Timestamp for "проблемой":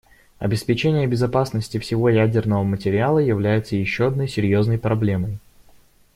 4.79-5.37